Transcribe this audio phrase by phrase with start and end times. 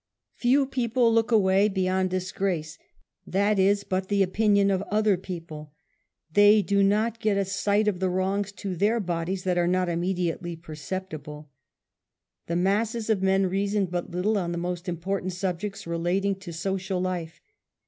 [0.33, 2.79] Few people look away beyond dis grace,
[3.27, 5.73] that is but the opinion of other people;
[6.33, 9.89] they do not get a sight of the wrongs to their bodies that are not
[9.89, 11.51] immediately perceptible.
[12.47, 16.99] The masses of men reason but little on the most important subjects relating to social
[16.99, 17.39] life.